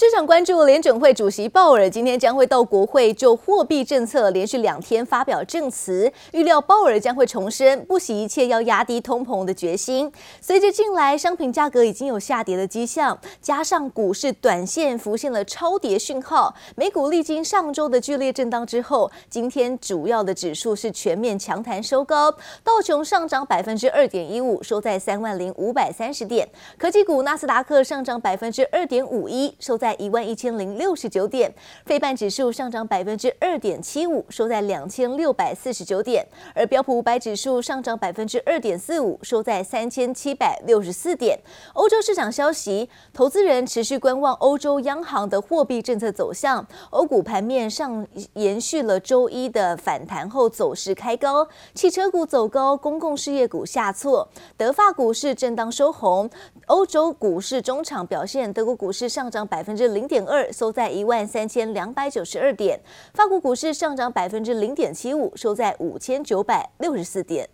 [0.00, 10.10] 市场关注联准会主席鲍尔今天将会到国会就货币政策连续两天发表证词，预料鲍尔将会重申不惜一切要压低通膨的决心。
[10.40, 22.32] 随着近来商品价格已经有下跌的迹象，加上股市短线浮现了超跌讯号，美股历经上周的剧烈震荡之后，今天主要的指数是全面强弹收高，
[22.64, 26.46] 道琼上涨百分之二点一五，收在三万零五百三十点；
[26.78, 31.52] 科技股纳斯达克上涨百分之二点五一，收在一万一千零六十九点，
[31.84, 41.38] 费半指数上涨百分之二点七五，收在两千六百四十九点，而标普五百指数上涨百分之二点四五，收在三千七百六十四点。
[41.74, 46.66] 欧洲市场消息，投资人持续观望欧洲央行的货币政策走向。
[46.90, 56.28] 欧股盘面上延续了周一的反弹后走势开高，汽车股走高，公共事业股下挫，德法股市震荡收红。
[56.70, 62.78] 欧洲股市中场表现，德国股市上涨百分之零点二，收在一万三千两百九十二点；
[63.12, 67.48] 法国股市上涨百分之零点七五，收在五千九百六十四点。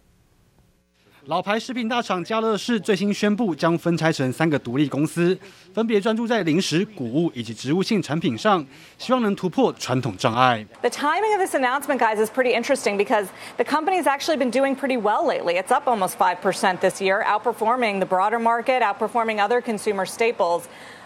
[1.25, 5.38] 老牌食品大厂家乐氏最新宣布，将分拆成三个独立公司，
[5.71, 8.66] 分别专注在零食、谷物以及植物性产品上，
[8.97, 10.66] 希望能突破传统障碍。
[10.81, 14.97] The timing of this announcement, guys, is pretty interesting because the company's actually been doing pretty
[14.97, 15.61] well lately.
[15.61, 20.63] It's up almost 5% this year, outperforming the broader market, outperforming other consumer staples.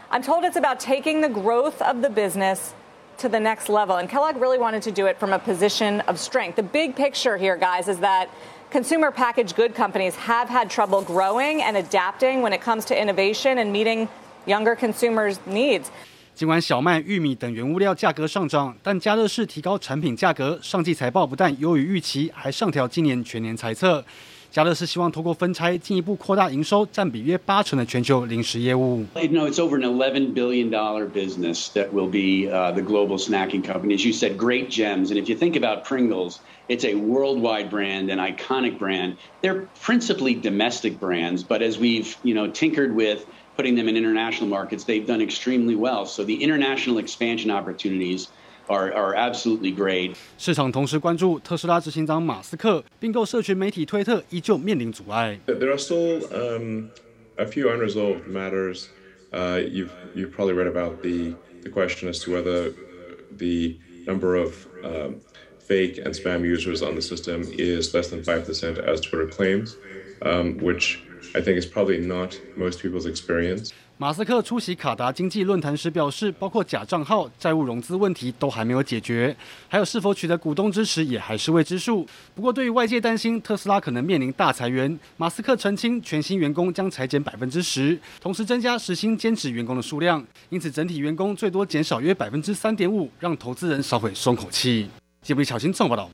[0.10, 2.74] I'm told it's about taking the growth of the business
[3.20, 6.20] to the next level, and Kellogg really wanted to do it from a position of
[6.20, 6.58] strength.
[6.58, 8.28] The big picture here, guys, is that
[8.72, 13.58] consumer packaged good companies have had trouble growing and adapting when it comes to innovation
[13.58, 14.10] and meeting
[14.46, 15.90] younger consumers' needs.
[16.36, 24.04] 尽管小麦、玉米等原物料价格上涨，但家乐氏提高产品价格，上季财报不但优于预期，还上调今年全年财测。
[24.52, 29.06] 家乐氏希望透过分拆进一步扩大营收，占比约八成的全球零食业务。
[29.16, 33.96] You know, it's over an eleven billion dollar business that will be the global snacking company.
[33.96, 35.12] As you said, great gems.
[35.12, 39.18] And if you think about Pringles, it's a worldwide brand, an iconic brand.
[39.42, 43.26] They're principally domestic brands, but as we've you know tinkered with
[43.58, 46.06] putting them in international markets, they've done extremely well.
[46.06, 48.30] So the international expansion opportunities.
[48.70, 50.16] Are are absolutely great.
[50.40, 55.40] 市场同时关注特斯拉执行长马斯克并购社群媒体推特，依旧面临阻碍。
[55.46, 56.90] There are still um
[57.38, 58.88] a few unresolved matters.
[59.32, 62.74] Uh, you've you've probably read about the the question as to whether
[63.38, 65.18] the number of um
[65.60, 69.76] fake and spam users on the system is less than five percent as Twitter claims,
[70.24, 71.04] um, which
[71.36, 73.74] I think is probably not most people's experience.
[74.01, 79.37] 马斯克出席卡达经济论坛时表示，包括假账号、债务融资问题都还没有解决，
[79.69, 82.07] 还有是否取得股东支持也还是未知数。
[82.35, 94.89] 不过，对于外界担心特斯拉可能面临大裁员，马斯克澄清，全新员工将裁减百分之十，同时增加时薪兼职员工的数量，因此整体员工最多减少约百分之三点五，让投资人稍微松口气。
[95.21, 96.09] 记者小心综报道。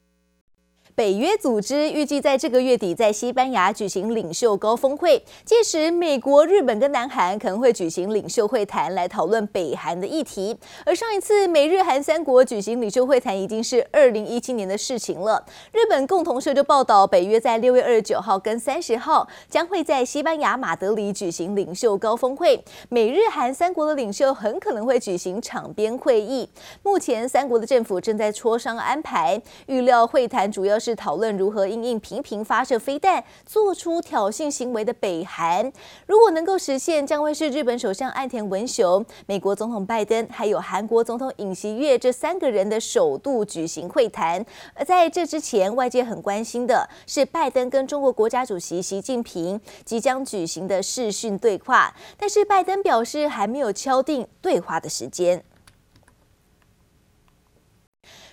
[0.96, 10.56] 北约组织预计在这个月底在西班牙举行领袖高峰会，届时美国、日本跟南韩可能会举行领袖会谈来讨论北韩的议题。
[10.86, 15.44] 而上一次美日韩三国举行领袖会谈已经是二零一七年的事情了。
[15.70, 22.58] 日本共同社就报道，北约在六月二十九号跟三十号将会在西班牙马德里举行领袖高峰会，
[22.88, 26.48] 美日韩三国的领袖很可能会举行场边会议。
[26.82, 30.80] 目前三国的政府正在磋商安排，预料会谈主要。
[30.86, 35.72] 是讨论如何因应频频发射飞弹、做出挑衅行为的北韩。
[36.06, 44.46] 如果能够实现，将会是日本首相岸田文雄、美国总统拜登还有韩国总统尹锡悦这三个人的首度举行会谈。
[44.74, 55.42] 而在这之前，外界很关心的是拜登跟中国国家主席习近平即将举行的视讯对话，但是拜登表示还没有敲定对话的时间。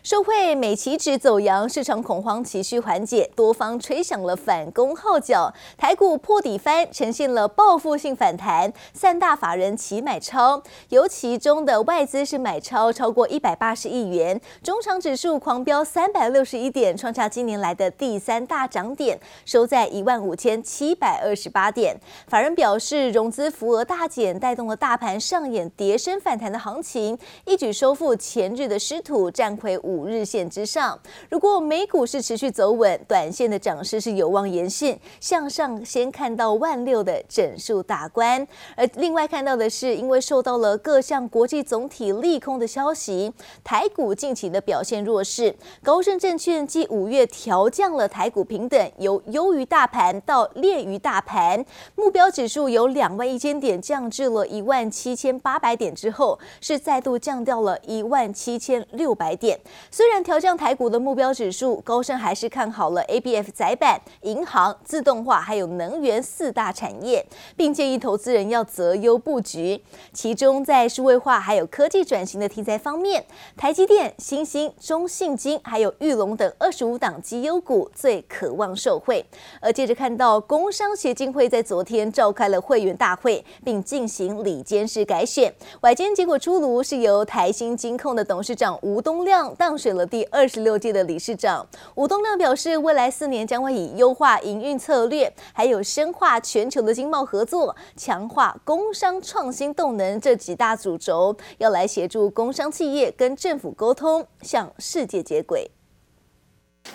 [0.03, 21.95] 受惠美期指走扬，市场恐慌期续缓解，多方吹响了反攻号角，台股破底翻，呈现了报复性反弹，三大法人齐买超，尤其中的外资是买超超过一百八十亿元，中场指数狂飙三百六十一点，创下今年来的第三大涨点，收在一万五千七百二十八点。
[22.27, 29.92] 法人表示，融资幅额大减，带动了大盘上演跌升反弹的行情，一举收复前日的失土，站回五。
[29.93, 30.99] 五日线之上。
[31.29, 38.45] 如果美股是持续走稳，短线的涨势是有望延续向上，先看到万六的整数大关。
[38.75, 43.31] 而另外看到的是，因为受到了各项国际总体利空的消息，
[43.63, 45.55] 台股近期的表现弱势。
[45.83, 51.63] 高盛证券继五月调降了台股平等，由优于大盘到劣于大盘，
[51.95, 59.59] 目标指数由两万一千点降至了一万七千八百点之后，是再度降掉了一万七千六百点。
[59.91, 67.25] 虽然调降台股的目标指数，高盛还是看好了 ABF 载板、银行、自动化还有能源四大产业，
[67.55, 69.81] 并建议投资人要择优布局。
[70.11, 73.25] 其中在数位化还有科技转型的题材方面，
[73.55, 79.25] 台积电、新兴、中信金还有玉龙等二十五档绩优股最渴望受惠。
[79.61, 91.67] 而接着看到工商协进会在昨天召开了会员大会，并进行里监事改选，外监结果出炉，是由台新金控的董事长吴东亮当选了第二十六届的理事长。
[91.95, 105.69] 吴东亮表示，未来四年将会以优化营运策略，还有深化全球的经贸合作，强化工商创新动能这几大主轴，要来协助工商企业跟政府沟通，向世界接轨。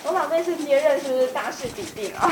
[0.05, 2.31] 我老这次接任是不是大势已定啊？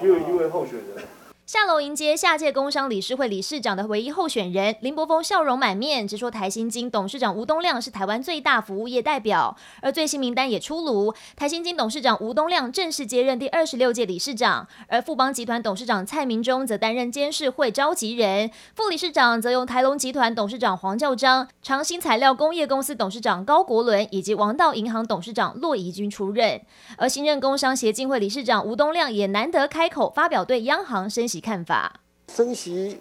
[0.00, 1.04] 只有一位候选人。
[1.46, 9.56] 下楼迎接下届工商理事会理事长的唯一候选人林柏峰，笑容满面，直说台新金董事长吴东亮是台湾最大服务业代表。
[9.80, 26.60] 而最新名单也出炉，台新金董事长吴东亮正式接任第二十六届理事长，而富邦集团董事长蔡明忠则担任监事会召集人，副理事长则由台龙集团董事长黄教章、长兴材料工业公司董事长高国伦以及王道银行董事长骆怡君出任。
[26.96, 32.98] 而新任工商协进会理事长吴东亮也难得开口发表对央行升息看法，升息，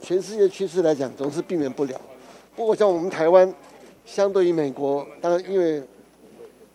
[0.00, 2.00] 全世界趋势来讲总是避免不了。
[2.54, 3.52] 不过像我们台湾，
[4.04, 5.82] 相对于美国，当然因为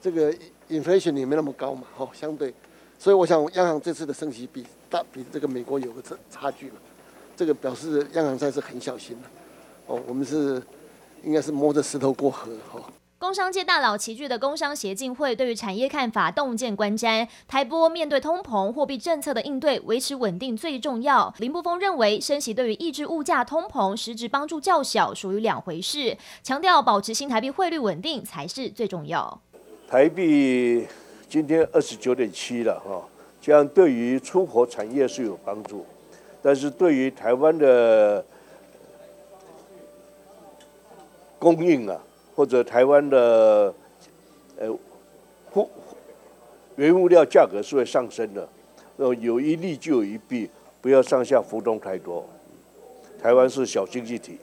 [0.02, 0.34] 这个
[0.70, 2.54] inflation 也没那么高嘛，哈，相对，
[2.98, 6.76] 所以我想央行这次的升息比大比这个美国有个差差距了。
[7.36, 9.30] 这个表示央行算是很小心了。
[9.86, 10.62] 哦，我们是
[11.24, 12.82] 应该是摸着石头过河，哈。
[13.20, 21.34] 工商界大佬齐聚的工商协进会对于产业看法洞见观瞻，台波面对通膨货币政策的应对维持稳定最重要。
[21.40, 26.16] 林柏峰认为升息对于抑制物价通膨实质帮助较小，属于两回事。
[26.44, 29.42] 强调保持新台币汇率稳定才是最重要。
[29.90, 30.86] 台币
[31.28, 33.04] 今天二十九点七了哈，
[33.42, 35.84] 这样对于出口产业是有帮助，
[36.40, 38.24] 但是对于台湾的
[41.40, 42.00] 供应啊。
[42.38, 43.74] 或者台湾的
[44.60, 44.72] 呃，
[45.56, 45.68] 物
[46.76, 48.48] 原物料价格是会上升的，
[48.98, 50.48] 呃，有一利就有一弊，
[50.80, 52.30] 不要上下浮动太多。
[53.20, 54.38] 台湾是小经济体。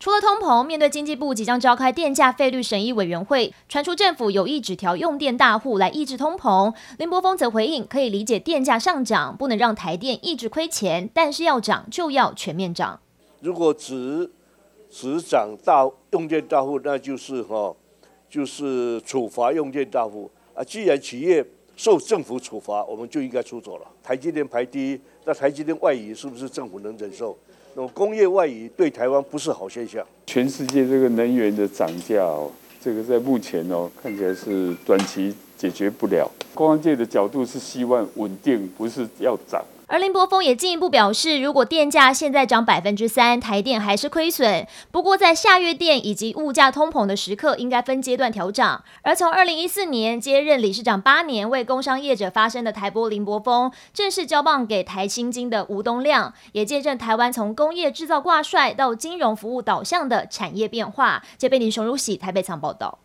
[0.00, 6.74] 除了通膨，面对经济部即将召开电价费率审议委员会，传出政府有意只调用电大户来抑制通膨。
[6.98, 12.98] 林柏峰则回应，可以理解电价上涨，不能让台电一直亏钱，但是要涨就要全面涨。
[13.38, 14.32] 如果只
[14.96, 17.76] 执掌大用电大户，那就是哈，
[18.30, 20.64] 就是处罚用电大户啊。
[20.64, 21.44] 既然企业
[21.76, 23.86] 受政府处罚，我们就应该出走了。
[24.02, 27.36] 台积电排第一，那台积电外移是不是政府能忍受？
[27.74, 30.02] 那么工业外移对台湾不是好现象。
[30.24, 32.50] 全世界这个能源的涨价哦，
[32.80, 36.26] 这个在目前哦看起来是短期解决不了。
[36.54, 39.62] 工商界的角度是希望稳定，不是要涨。
[39.88, 44.66] 而林柏峰也进一步表示，如果电价现在涨百分之三，台电还是亏损。
[44.90, 48.82] 不过在下月电以及物价通膨的时刻，应该分阶段调涨。
[49.02, 61.22] 而从二零一四年接任理事长八年，为工商业者发声的台玻林柏峰，正式交棒给台新金的吴东亮，也见证台湾从工业制造挂帅到金融服务导向的产业变化。
[61.38, 62.98] 接被林熊如喜台北场报道。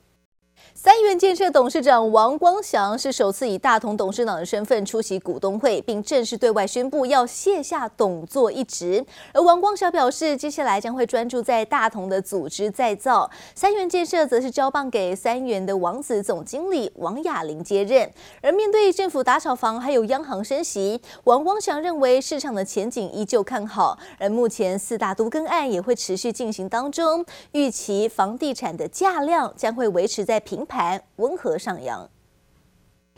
[0.83, 9.05] 三元建设董事长王光祥是首次以大同董事长的身份出席股东会，并正式对外宣布要卸下董座一职。
[9.31, 13.29] 而王光祥表示，接下来将会专注在大同的组织再造。
[13.53, 18.09] 三元建设则是交棒给三元的王子总经理王雅玲接任。
[18.41, 23.99] 而面对政府打炒房，还有央行升息，王光祥认为市场的前景依旧看好。
[24.17, 30.65] 而目前四大都更案也会持续进行当中，预期房地产的价量将会维持在平。
[30.71, 32.09] 盘温和上扬，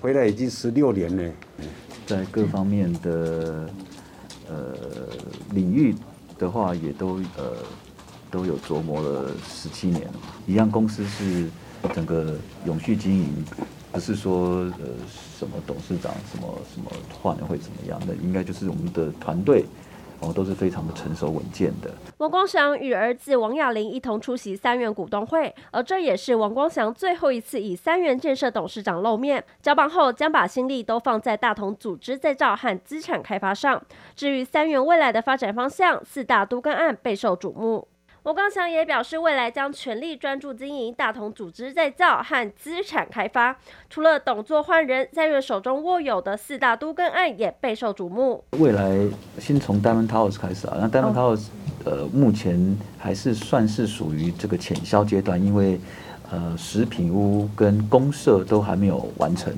[0.01, 1.31] 回来已经十六年了，
[2.03, 3.69] 在各方面的
[4.49, 4.75] 呃
[5.51, 5.93] 领域
[6.39, 7.57] 的话，也都呃
[8.31, 10.13] 都有琢磨了十七年了。
[10.47, 11.47] 一样公司是
[11.93, 13.45] 整个永续经营，
[13.91, 14.87] 不是说呃
[15.37, 16.89] 什么董事长什么什么
[17.21, 19.63] 换了会怎么样的，应该就是我们的团队
[20.23, 21.91] 哦，都是非常的成熟稳健的。
[22.17, 29.43] 王光祥与儿子王亚林一同出席三元股东会，而这也是王光祥最后一次以三元建设董事长露面。
[29.61, 33.81] 交棒后，将把心力都放在大同组织再造和资产开发上。
[34.15, 37.87] 至于三元未来的发展方向，四大都更案备受瞩目。
[38.25, 43.57] 吴光祥也表示，未来将全力专注经营大同组织再造和资产开发。
[43.89, 48.41] 除了董座换人，在月手中握有的四大都更案也备受瞩目。
[48.51, 48.97] 未来
[49.39, 51.47] 先从 Diamond Towers 开始啊，那 Diamond Towers
[51.83, 55.77] 呃目前还是算是属于这个潜销阶段，因为
[56.31, 59.53] 呃食品屋跟公社都还没有完成，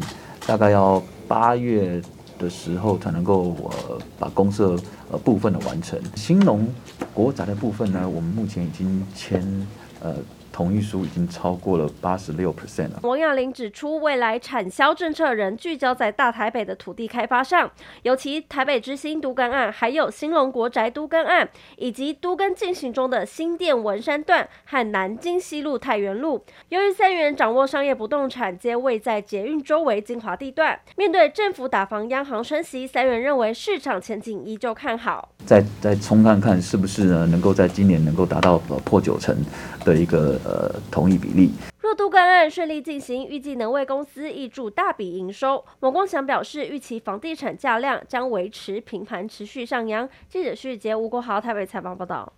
[0.47, 2.01] 大概要八月
[2.39, 4.75] 的时候才能够呃把公社
[5.11, 5.99] 呃部分的完成。
[6.15, 6.67] 兴隆
[7.13, 9.67] 国宅的部分呢，我们目前已经签
[10.01, 10.15] 呃。
[10.55, 13.01] 同意书已经超过了八十六 percent 了。
[13.03, 17.69] 王亚玲指出，未来产销政策仍聚焦在大台北的土地开发上，
[18.03, 26.41] 尤其台北之星都更案，还有兴隆国宅都更案，以及都更进行中的新店文山段和南京西路太原路。
[26.69, 35.04] 由于三元掌握商业不动产皆位在捷运周围精华地段，面对政府打房、央行升息，三元认为市场前景依旧看好。
[35.45, 37.27] 再再冲看看是不是呢？
[37.27, 39.35] 能够在今年能够达到呃破九成
[39.83, 40.39] 的一个。
[40.43, 41.51] 呃，同意比例。
[41.81, 45.63] 若都干案顺利进行，预计能为公司挹注大笔营收。
[45.81, 50.07] 王光祥表示，预期房地产价量将维持平盘，持续上扬。
[50.29, 52.31] 记者徐杰、吴国豪台北采访报道。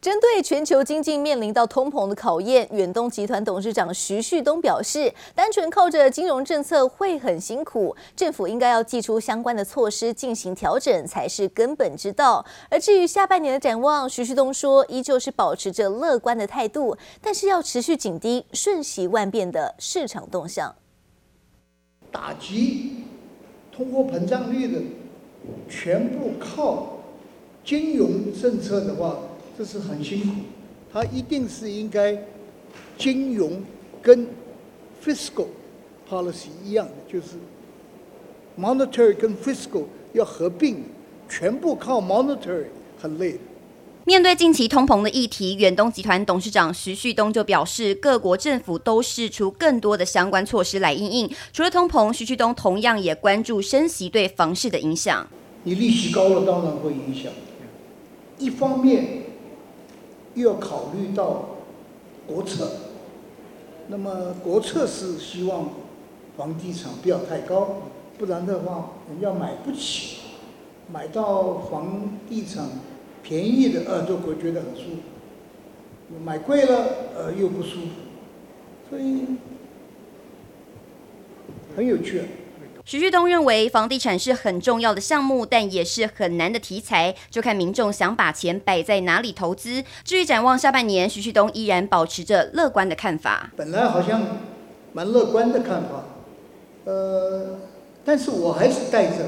[0.00, 12.42] 针对全球经济面临到通膨的考验，远东集团董事长徐旭东表示，单纯靠着金融政策会很辛苦，政府应该要祭出相关的措施进行调整才是根本之道。
[12.70, 20.74] 而至于下半年的展望，徐旭东说，依旧是保持着乐观的态度，但是要持续紧盯瞬息万变的市场动向。
[22.10, 23.04] 打击
[23.70, 24.80] 通货膨胀率的
[25.68, 26.86] 全部靠
[27.62, 29.18] 金融政策的话。
[29.60, 30.26] 这是很辛苦，
[30.90, 32.16] 它一定是应该
[32.96, 33.62] 金融
[34.00, 34.26] 跟
[35.04, 35.48] fiscal
[36.08, 37.36] policy 一样的，就是
[38.58, 40.84] monetary 跟 fiscal 要合并，
[41.28, 43.38] 全部靠 monetary 很累。
[44.06, 51.30] 面对近期通膨的议题，远东集团董事长徐旭东就表示，各国政府都试出更多的相关措施来应应。
[51.52, 55.26] 除了通膨，徐旭东同样也关注升息对房市的影响。
[55.64, 57.30] 你利息高了，当然会影响。
[58.38, 59.19] 一方面。
[60.34, 61.46] 又要考虑到
[62.26, 62.70] 国策，
[63.88, 65.70] 那么国策是希望
[66.36, 67.82] 房地产不要太高，
[68.18, 70.18] 不然的话人家买不起，
[70.92, 72.68] 买到房地产
[73.22, 77.86] 便宜的呃都会觉得很舒服，买贵了呃又不舒服，
[78.88, 79.24] 所以
[81.76, 82.22] 很有趣。
[82.90, 89.84] 徐旭东认为，房地产是很重要的项目，但也是很难的题材，就看民众想把钱摆在哪里投资。
[90.02, 93.52] 至于展望下半年，徐旭东依然保持着乐观的看法。
[93.54, 94.40] 本来好像
[94.92, 96.04] 蛮乐观的看法，
[96.84, 97.60] 呃，
[98.04, 99.18] 但是我还是带着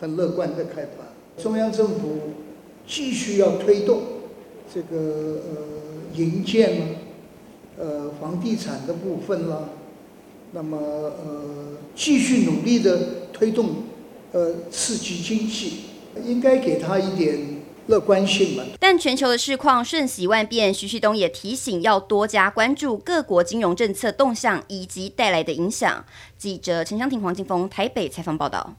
[0.00, 1.02] 很乐观的看法。
[1.42, 2.34] 中央政府
[2.86, 4.00] 继续要推动
[4.72, 6.86] 这个呃营建嘛，
[7.80, 9.64] 呃房地产的部分啦。
[10.52, 13.84] 那么，呃，继续努力的推动，
[14.32, 15.80] 呃，刺激经济，
[16.24, 18.64] 应该给他一点乐观性嘛。
[18.80, 26.04] 但全球的市况瞬息万变，徐旭东也提醒要多加关注各国金融政策动向以及带来的影响。
[26.38, 28.76] 记者陈湘婷、黄金峰台北采访报道。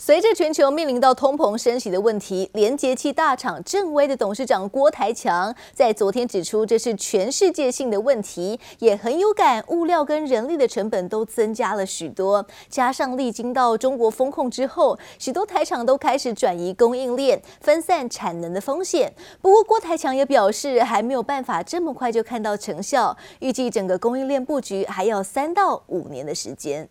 [0.00, 9.62] 随着全球面临到通膨升息的问题，连接器大厂正威的董事长郭台强在昨天指出，这是全世界性的问题，也很有感。
[9.66, 19.12] 物料跟人力的成本都增加了许多，加上历经到中国封控之后，许多台厂都开始转移供应链，分散产能的风险。
[19.42, 26.88] 不过，郭台强也表示，还没有办法这么快就看到成效，预计整个供应链布局还要三到五年的时间。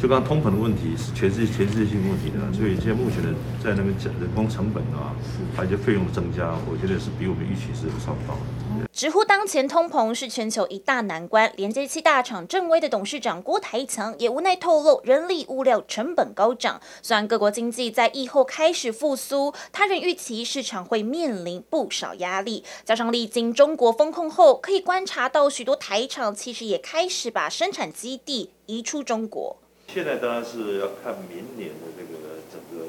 [0.00, 3.28] 就刚刚通膨的问题是全世界全世界性问题的，所以现在目前的
[3.62, 5.14] 在那边讲人工成本啊，
[5.54, 8.88] 还有一些费用的增加，我觉得是比我们预期是稍高的。
[8.92, 16.80] 直呼当前通膨是全球一大难关，连接器大厂正威的董事长郭台强也无奈透露，人力物料成本高涨。
[17.02, 22.64] 虽然各国经济在疫后开始复苏，他仍预期市场会面临不少压力。
[22.86, 29.58] 加上历经中国封控后，可以观察到许多台厂其实也开始把生产基地移出中国。
[29.92, 32.86] 现在当然是要看明年的这个整个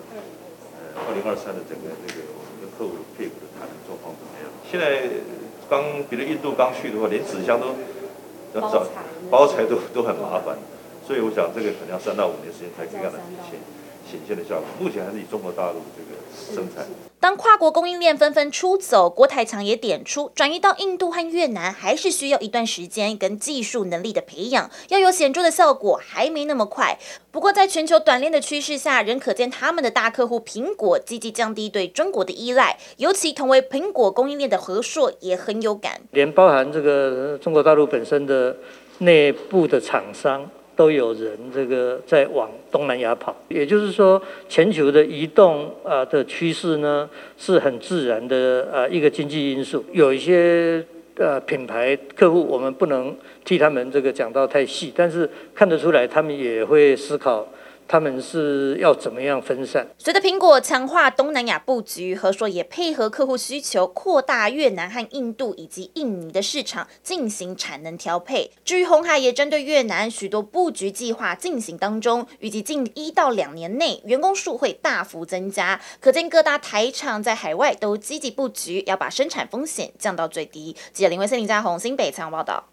[0.77, 4.46] 呃二零二三的整个这个我们的客户配合的谈的状况怎么样？
[4.70, 5.10] 现在
[5.67, 7.74] 刚比如印度刚去的话，连纸箱都
[8.53, 8.86] 要找
[9.31, 10.53] 包材都都很麻烦，
[11.01, 13.58] 所以我想这个可能要三到五年时间才可以让它体现。
[14.12, 14.65] 显现的效果。
[14.80, 16.20] 目前还是以中国大陆这个
[16.56, 16.86] 生产。
[17.22, 26.98] 当跨国供应链纷纷出走，郭台强也点出，转移到印度和越南还是需要一段时间跟技术能力的培养，要有显著的效果还没那么快。
[27.30, 36.01] 不过，在全球短链的趋势下，仍可见他们的大客户苹果积极降低对中国的依赖，尤其同为苹果供应链的和硕也很有感。
[36.12, 38.58] 连包含这个中国大陆本身的
[38.98, 40.50] 内部的厂商。
[40.81, 44.19] 都有人这个在往东南亚跑，也就是说，
[44.50, 47.07] 全球的移动啊的趋势呢，
[47.38, 49.85] 是很自然的啊一个经济因素。
[49.91, 50.83] 有一些
[51.17, 57.47] 呃品牌客户，我们不能替他们这个讲到太细，但是看得出来，他们也会思考。
[57.91, 59.86] 他们是要怎么样分散？
[59.98, 68.50] 随着苹果强化东南亚布局，和硕也配合客户需求，扩大越南和印度以及印尼的市场，进行产能调配。
[68.63, 75.81] 至于鸿海也针对越南许多布局计划进行当中，预计近一到两年内员工数会大幅增加。
[76.00, 80.74] 可见各大台厂在海外都积极布局，要把生产风险降到最低。
[80.93, 82.71] 记者林慧森、林家宏新北采访报道。